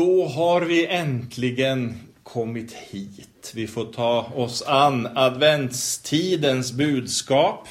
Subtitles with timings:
[0.00, 3.52] Då har vi äntligen kommit hit.
[3.54, 7.68] Vi får ta oss an adventstidens budskap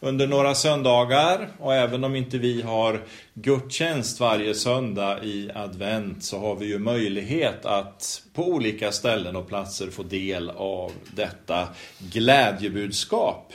[0.00, 3.02] under några söndagar och även om inte vi har
[3.34, 9.48] gudstjänst varje söndag i advent så har vi ju möjlighet att på olika ställen och
[9.48, 11.68] platser få del av detta
[12.12, 13.52] glädjebudskap.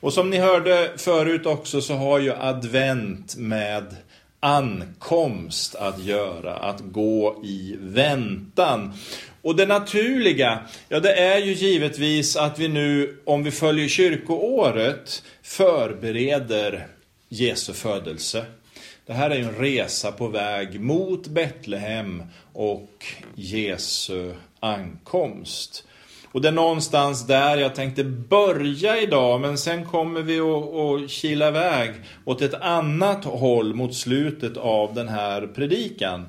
[0.00, 3.96] Och som ni hörde förut också så har ju advent med
[4.40, 8.92] ankomst att göra, att gå i väntan.
[9.42, 10.58] Och det naturliga,
[10.88, 16.86] ja det är ju givetvis att vi nu, om vi följer kyrkoåret, förbereder
[17.28, 18.44] Jesu födelse.
[19.06, 25.84] Det här är ju en resa på väg mot Betlehem och Jesu ankomst.
[26.32, 31.10] Och det är någonstans där jag tänkte börja idag, men sen kommer vi att, att
[31.10, 31.90] kila iväg
[32.24, 36.26] åt ett annat håll mot slutet av den här predikan.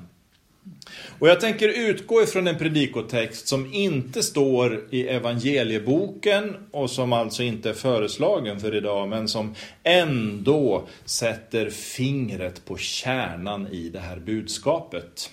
[1.18, 7.42] Och jag tänker utgå ifrån en predikotext som inte står i evangelieboken och som alltså
[7.42, 14.16] inte är föreslagen för idag, men som ändå sätter fingret på kärnan i det här
[14.16, 15.30] budskapet.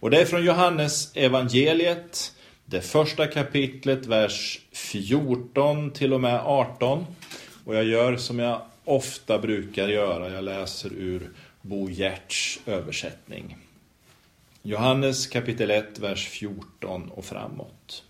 [0.00, 2.32] Och det är från Johannes evangeliet
[2.70, 7.06] det första kapitlet, vers 14 till och med 18.
[7.64, 11.30] Och jag gör som jag ofta brukar göra, jag läser ur
[11.62, 13.56] Bo Gerts översättning.
[14.62, 18.04] Johannes kapitel 1, vers 14 och framåt.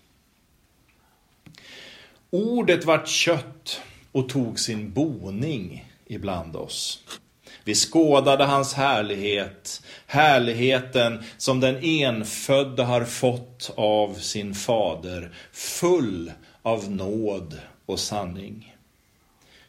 [2.29, 7.03] Ordet vart kött och tog sin boning ibland oss.
[7.63, 16.91] Vi skådade hans härlighet, härligheten som den enfödde har fått av sin fader, full av
[16.91, 18.75] nåd och sanning.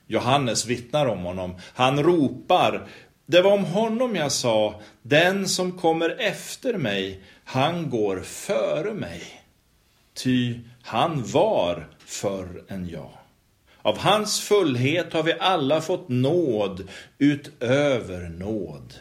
[0.06, 1.54] Johannes vittnar om honom.
[1.74, 2.88] Han ropar,
[3.26, 9.22] det var om honom jag sa, den som kommer efter mig, han går före mig.
[10.14, 13.19] Ty han var förr än jag.
[13.82, 16.88] Av hans fullhet har vi alla fått nåd
[17.18, 18.94] utöver nåd.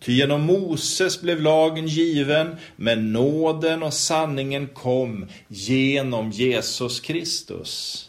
[0.00, 8.02] Ty genom Moses blev lagen given, men nåden och sanningen kom genom Jesus Kristus.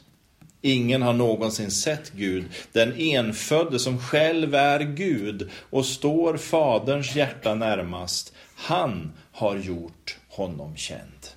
[0.62, 7.56] Ingen har någonsin sett Gud, den enfödde som själv är Gud och står Faderns hjärta
[7.56, 8.34] närmast.
[8.56, 11.37] Han har gjort honom känd.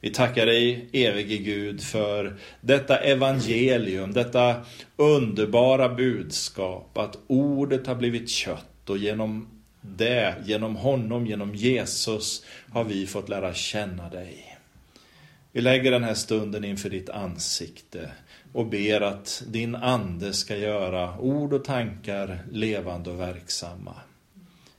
[0.00, 4.56] Vi tackar dig, evige Gud, för detta evangelium, detta
[4.96, 9.48] underbara budskap, att ordet har blivit kött och genom
[9.80, 14.58] det, genom honom, genom Jesus, har vi fått lära känna dig.
[15.52, 18.10] Vi lägger den här stunden inför ditt ansikte
[18.52, 23.94] och ber att din ande ska göra ord och tankar levande och verksamma.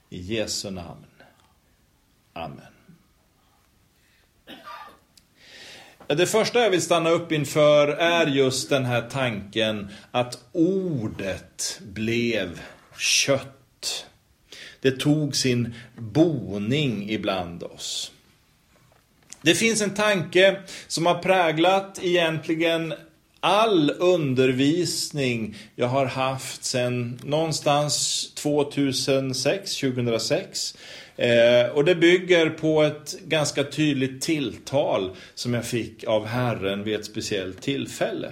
[0.10, 1.06] I Jesu namn.
[2.34, 2.79] Amen.
[6.18, 12.60] Det första jag vill stanna upp inför är just den här tanken att ordet blev
[12.98, 14.06] kött.
[14.82, 18.12] Det tog sin boning ibland oss.
[19.42, 22.94] Det finns en tanke som har präglat egentligen
[23.40, 30.76] all undervisning jag har haft sedan någonstans 2006, 2006
[31.20, 36.96] Eh, och det bygger på ett ganska tydligt tilltal som jag fick av Herren vid
[36.96, 38.32] ett speciellt tillfälle.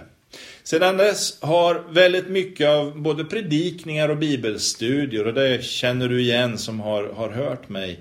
[0.63, 6.57] Sedan dess har väldigt mycket av både predikningar och bibelstudier, och det känner du igen
[6.57, 7.99] som har, har hört mig,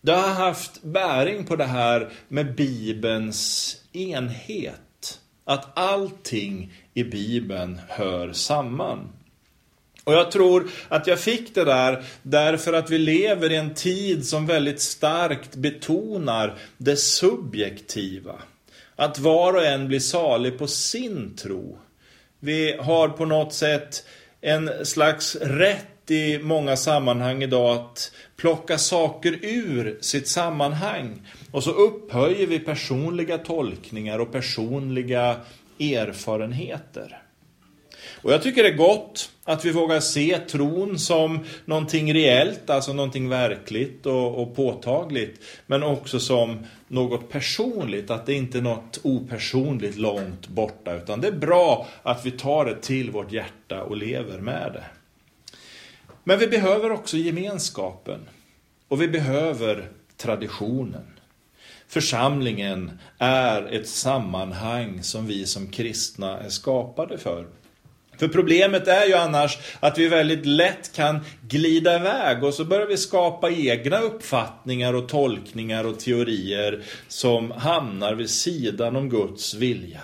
[0.00, 4.80] det har haft bäring på det här med Bibelns enhet.
[5.50, 9.08] Att allting i Bibeln hör samman.
[10.04, 14.26] Och jag tror att jag fick det där därför att vi lever i en tid
[14.26, 18.34] som väldigt starkt betonar det subjektiva.
[18.96, 21.78] Att var och en blir salig på sin tro.
[22.40, 24.04] Vi har på något sätt
[24.40, 31.22] en slags rätt i många sammanhang idag att plocka saker ur sitt sammanhang.
[31.52, 35.36] Och så upphöjer vi personliga tolkningar och personliga
[35.80, 37.22] erfarenheter.
[38.22, 42.92] Och jag tycker det är gott att vi vågar se tron som någonting reellt, alltså
[42.92, 45.40] någonting verkligt och, och påtagligt.
[45.66, 50.94] Men också som något personligt, att det inte är något opersonligt långt borta.
[50.94, 54.84] Utan det är bra att vi tar det till vårt hjärta och lever med det.
[56.24, 58.20] Men vi behöver också gemenskapen.
[58.88, 61.06] Och vi behöver traditionen.
[61.88, 67.46] Församlingen är ett sammanhang som vi som kristna är skapade för.
[68.18, 72.86] För problemet är ju annars att vi väldigt lätt kan glida iväg och så börjar
[72.86, 80.00] vi skapa egna uppfattningar och tolkningar och teorier som hamnar vid sidan om Guds vilja.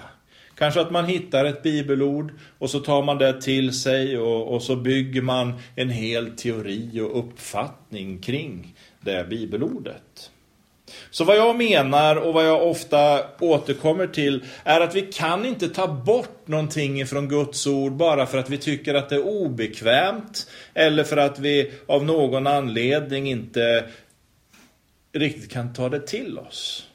[0.58, 4.62] Kanske att man hittar ett bibelord och så tar man det till sig och, och
[4.62, 10.30] så bygger man en hel teori och uppfattning kring det bibelordet.
[11.10, 15.68] Så vad jag menar och vad jag ofta återkommer till är att vi kan inte
[15.68, 20.50] ta bort någonting ifrån Guds ord bara för att vi tycker att det är obekvämt
[20.74, 23.84] eller för att vi av någon anledning inte
[25.12, 26.86] riktigt kan ta det till oss.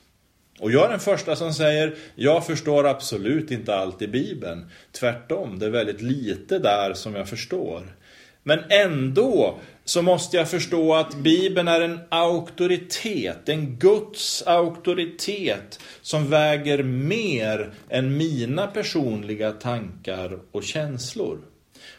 [0.62, 4.70] Och jag är den första som säger, jag förstår absolut inte allt i Bibeln.
[4.92, 7.96] Tvärtom, det är väldigt lite där som jag förstår.
[8.44, 16.30] Men ändå så måste jag förstå att Bibeln är en auktoritet, en Guds auktoritet som
[16.30, 21.40] väger mer än mina personliga tankar och känslor.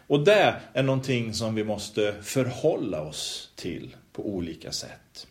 [0.06, 5.26] Och det är någonting som vi måste förhålla oss till på olika sätt.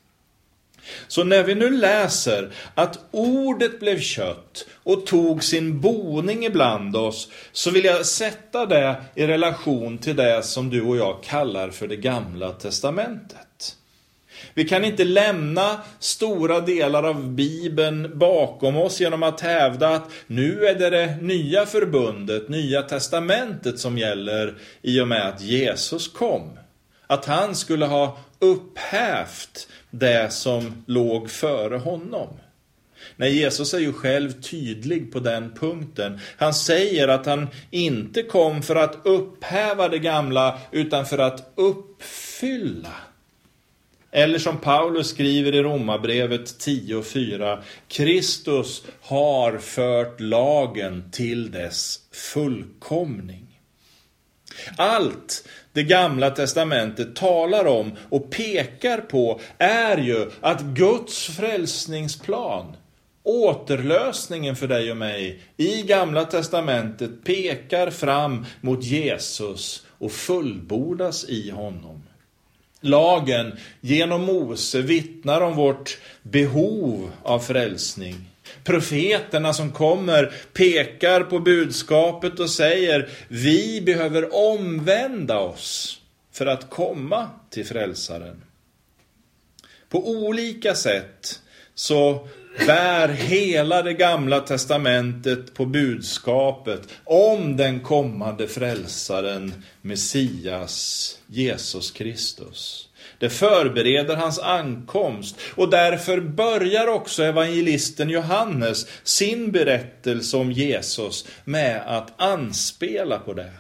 [1.08, 7.28] Så när vi nu läser att ordet blev kött och tog sin boning ibland oss,
[7.52, 11.88] så vill jag sätta det i relation till det som du och jag kallar för
[11.88, 13.76] det gamla testamentet.
[14.54, 20.66] Vi kan inte lämna stora delar av Bibeln bakom oss genom att hävda att nu
[20.66, 26.58] är det det nya förbundet, nya testamentet som gäller i och med att Jesus kom.
[27.12, 32.28] Att han skulle ha upphävt det som låg före honom.
[33.16, 36.20] Nej, Jesus är ju själv tydlig på den punkten.
[36.38, 42.96] Han säger att han inte kom för att upphäva det gamla, utan för att uppfylla.
[44.12, 47.62] Eller som Paulus skriver i Romarbrevet 10.4.
[47.88, 53.48] Kristus har fört lagen till dess fullkomning.
[54.78, 62.76] Allt det gamla testamentet talar om och pekar på är ju att Guds frälsningsplan,
[63.24, 71.50] återlösningen för dig och mig i gamla testamentet pekar fram mot Jesus och fullbordas i
[71.50, 72.04] honom.
[72.82, 78.31] Lagen genom Mose vittnar om vårt behov av frälsning.
[78.64, 86.02] Profeterna som kommer pekar på budskapet och säger vi behöver omvända oss
[86.32, 88.42] för att komma till frälsaren.
[89.90, 91.40] På olika sätt
[91.76, 92.28] så
[92.66, 102.88] bär hela det gamla testamentet på budskapet om den kommande frälsaren Messias, Jesus Kristus.
[103.18, 111.82] Det förbereder hans ankomst och därför börjar också evangelisten Johannes sin berättelse om Jesus med
[111.86, 113.52] att anspela på det.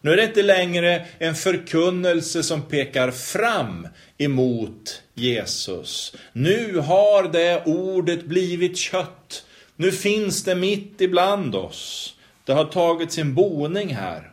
[0.00, 3.88] Nu är det inte längre en förkunnelse som pekar fram
[4.18, 6.16] emot Jesus.
[6.32, 9.44] Nu har det ordet blivit kött.
[9.76, 12.14] Nu finns det mitt ibland oss.
[12.44, 14.32] Det har tagit sin boning här.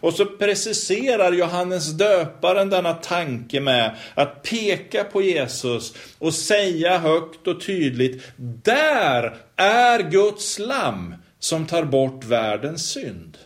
[0.00, 7.46] Och så preciserar Johannes döparen denna tanke med att peka på Jesus och säga högt
[7.46, 8.32] och tydligt,
[8.62, 13.38] där är Guds lamm som tar bort världens synd.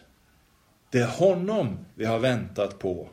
[0.90, 3.08] Det är honom vi har väntat på.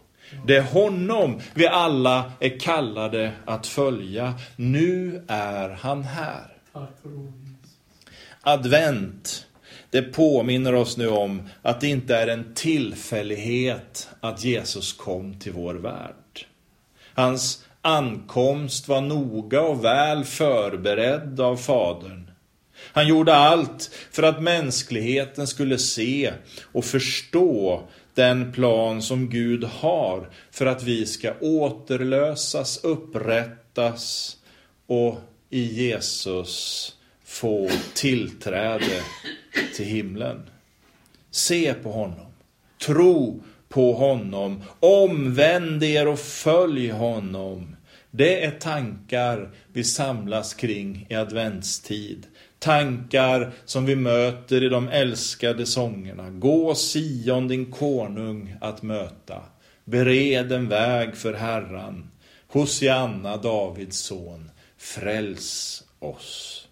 [0.45, 4.33] Det är honom vi alla är kallade att följa.
[4.55, 6.57] Nu är han här.
[8.41, 9.45] Advent
[9.91, 15.51] det påminner oss nu om att det inte är en tillfällighet att Jesus kom till
[15.51, 16.45] vår värld.
[17.13, 22.31] Hans ankomst var noga och väl förberedd av Fadern.
[22.93, 26.33] Han gjorde allt för att mänskligheten skulle se
[26.71, 27.81] och förstå
[28.13, 34.37] den plan som Gud har för att vi ska återlösas, upprättas
[34.87, 35.17] och
[35.49, 36.95] i Jesus
[37.25, 39.01] få tillträde
[39.75, 40.49] till himlen.
[41.31, 42.31] Se på honom.
[42.85, 44.63] Tro på honom.
[44.79, 47.75] Omvänd er och följ honom.
[48.11, 52.27] Det är tankar vi samlas kring i adventstid.
[52.59, 56.29] Tankar som vi möter i de älskade sångerna.
[56.29, 59.41] Gå Sion din konung att möta.
[59.85, 62.11] Bered en väg för Herran.
[62.47, 64.51] Hosianna Davids son.
[64.77, 66.67] Fräls oss.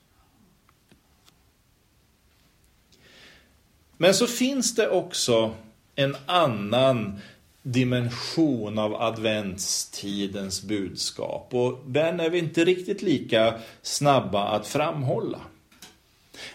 [4.02, 5.56] Men så finns det också
[5.96, 7.20] en annan
[7.62, 15.40] dimension av adventstidens budskap och den är vi inte riktigt lika snabba att framhålla.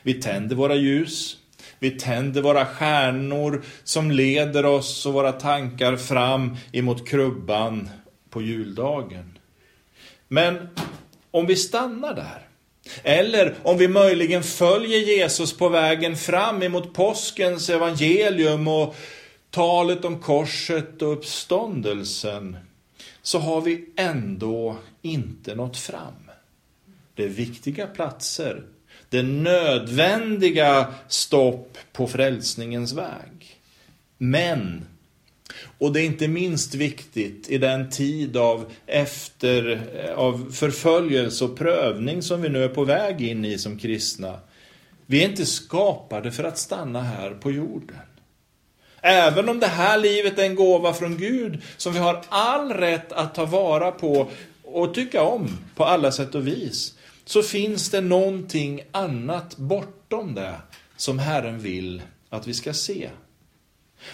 [0.02, 1.36] Vi tänder våra ljus,
[1.78, 7.90] Vi tänder våra stjärnor som leder oss och våra tankar fram emot krubban
[8.30, 9.38] på juldagen.
[10.28, 10.68] Men
[11.30, 12.48] om vi stannar där,
[13.02, 18.96] eller om vi möjligen följer Jesus på vägen fram emot påskens evangelium och
[19.50, 22.56] talet om korset och uppståndelsen,
[23.22, 26.30] så har vi ändå inte nått fram.
[27.14, 28.62] Det är viktiga platser.
[29.08, 33.60] Det är nödvändiga stopp på frälsningens väg.
[34.18, 34.86] Men,
[35.78, 41.56] och det är inte minst viktigt i den tid av, efter, eh, av förföljelse och
[41.58, 44.40] prövning som vi nu är på väg in i som kristna.
[45.06, 47.96] Vi är inte skapade för att stanna här på jorden.
[49.00, 53.12] Även om det här livet är en gåva från Gud som vi har all rätt
[53.12, 54.30] att ta vara på
[54.62, 60.54] och tycka om på alla sätt och vis, så finns det någonting annat bortom det
[60.96, 63.10] som Herren vill att vi ska se.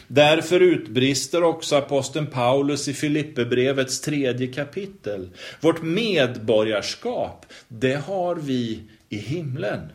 [0.09, 5.31] Därför utbrister också aposteln Paulus i Filipperbrevets tredje kapitel.
[5.61, 9.93] Vårt medborgarskap, det har vi i himlen.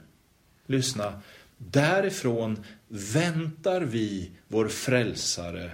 [0.68, 1.22] Lyssna,
[1.58, 5.72] därifrån väntar vi vår frälsare,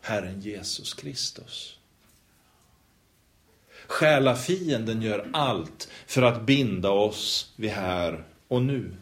[0.00, 1.76] Herren Jesus Kristus.
[3.86, 8.92] Själafienden gör allt för att binda oss vid här och nu.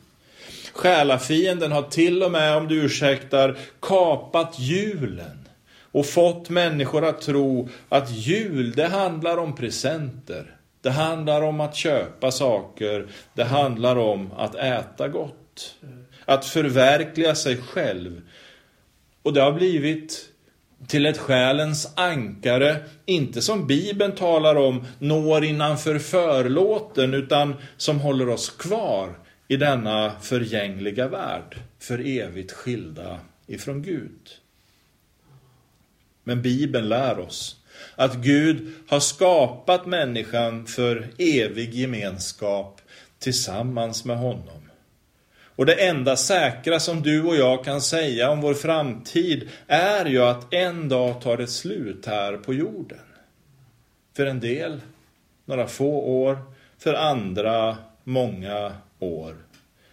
[0.78, 5.48] Själafienden har till och med, om du ursäktar, kapat julen
[5.92, 10.56] och fått människor att tro att jul, det handlar om presenter.
[10.80, 13.06] Det handlar om att köpa saker.
[13.34, 15.74] Det handlar om att äta gott.
[16.24, 18.20] Att förverkliga sig själv.
[19.22, 20.28] Och det har blivit
[20.86, 28.28] till ett själens ankare, inte som Bibeln talar om, når innanför förlåten, utan som håller
[28.28, 29.14] oss kvar
[29.48, 34.30] i denna förgängliga värld, för evigt skilda ifrån Gud.
[36.24, 37.56] Men Bibeln lär oss
[37.96, 42.80] att Gud har skapat människan för evig gemenskap
[43.18, 44.62] tillsammans med honom.
[45.58, 50.22] Och det enda säkra som du och jag kan säga om vår framtid är ju
[50.22, 52.98] att en dag tar det slut här på jorden.
[54.16, 54.80] För en del
[55.44, 56.38] några få år,
[56.78, 59.36] för andra många år.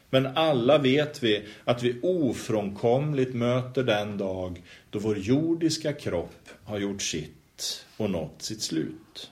[0.09, 6.79] Men alla vet vi att vi ofrånkomligt möter den dag då vår jordiska kropp har
[6.79, 9.31] gjort sitt och nått sitt slut.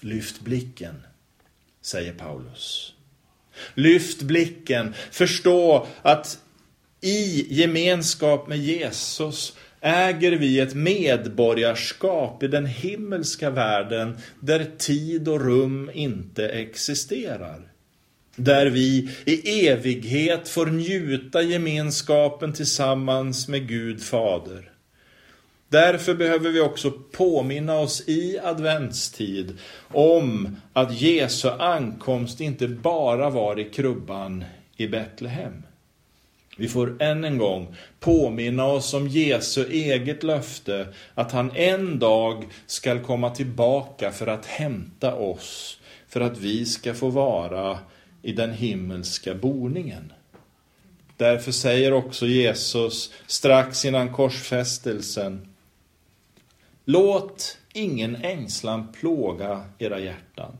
[0.00, 1.02] Lyft blicken,
[1.80, 2.94] säger Paulus.
[3.74, 6.38] Lyft blicken, förstå att
[7.00, 15.40] i gemenskap med Jesus äger vi ett medborgarskap i den himmelska världen där tid och
[15.40, 17.71] rum inte existerar.
[18.36, 24.72] Där vi i evighet får njuta gemenskapen tillsammans med Gud Fader.
[25.68, 29.58] Därför behöver vi också påminna oss i adventstid
[29.88, 34.44] om att Jesu ankomst inte bara var i krubban
[34.76, 35.62] i Betlehem.
[36.56, 42.44] Vi får än en gång påminna oss om Jesu eget löfte att han en dag
[42.66, 47.78] skall komma tillbaka för att hämta oss, för att vi ska få vara
[48.22, 50.12] i den himmelska boningen.
[51.16, 55.52] Därför säger också Jesus strax innan korsfästelsen
[56.84, 60.52] Låt ingen ängslan plåga era hjärtan.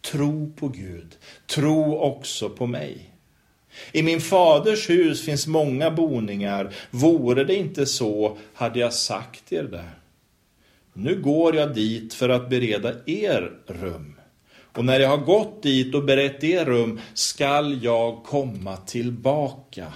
[0.00, 1.16] Tro på Gud.
[1.46, 3.10] Tro också på mig.
[3.92, 6.74] I min faders hus finns många boningar.
[6.90, 9.88] Vore det inte så hade jag sagt er det.
[10.92, 14.11] Nu går jag dit för att bereda er rum.
[14.74, 19.92] Och när jag har gått dit och berett er rum skall jag komma tillbaka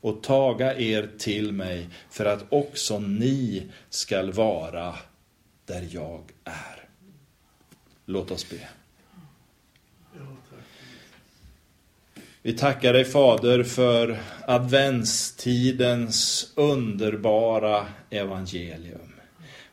[0.00, 4.94] och taga er till mig för att också ni skall vara
[5.66, 6.88] där jag är.
[8.06, 8.68] Låt oss be.
[12.42, 19.14] Vi tackar dig Fader för adventstidens underbara evangelium.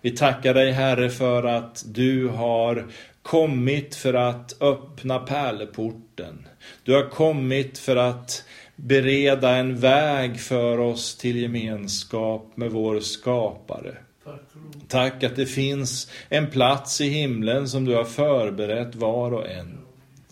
[0.01, 2.87] Vi tackar dig Herre för att du har
[3.23, 6.47] kommit för att öppna pärleporten.
[6.83, 8.43] Du har kommit för att
[8.75, 13.97] bereda en väg för oss till gemenskap med vår skapare.
[14.87, 19.77] Tack att det finns en plats i himlen som du har förberett var och en.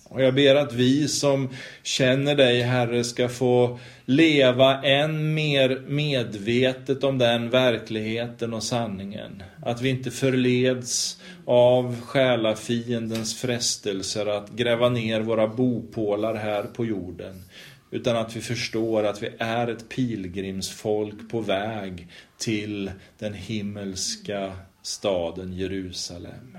[0.10, 1.50] Och jag ber att vi som
[1.84, 9.44] känner dig, Herre, ska få leva än mer medvetet om den verkligheten och sanningen.
[9.66, 17.44] Att vi inte förleds av själafiendens frestelser att gräva ner våra bopålar här på jorden.
[17.92, 24.52] utan att vi förstår att vi är ett pilgrimsfolk på väg till den himmelska
[24.82, 26.58] staden Jerusalem.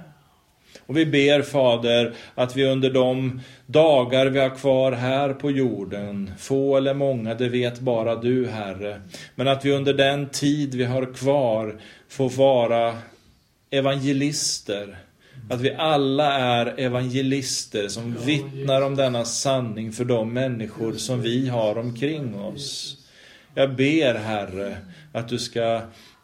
[0.86, 6.30] Och vi ber Fader att vi under de dagar vi har kvar här på jorden,
[6.38, 9.00] få eller många, det vet bara du Herre,
[9.34, 12.94] men att vi under den tid vi har kvar får vara
[13.70, 14.98] evangelister,
[15.50, 21.48] att vi alla är evangelister som vittnar om denna sanning för de människor som vi
[21.48, 22.96] har omkring oss.
[23.54, 24.76] Jag ber Herre
[25.12, 25.80] att du ska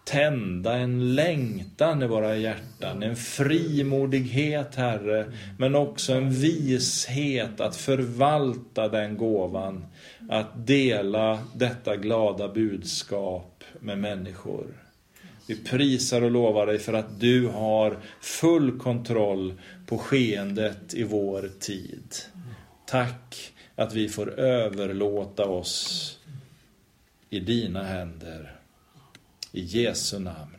[0.06, 8.88] tända en längtan i våra hjärtan, en frimodighet, Herre, men också en vishet att förvalta
[8.88, 9.84] den gåvan,
[10.28, 14.66] att dela detta glada budskap med människor.
[15.46, 19.54] Vi prisar och lovar dig för att du har full kontroll
[19.86, 22.14] på skeendet i vår tid.
[22.86, 26.18] Tack att vi får överlåta oss
[27.30, 28.55] i dina händer.
[29.56, 30.52] I Jesu namn.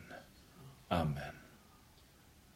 [0.90, 1.37] Amen.